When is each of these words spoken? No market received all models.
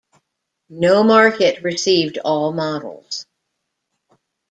No 0.71 1.03
market 1.03 1.61
received 1.63 2.17
all 2.17 2.51
models. 2.53 3.27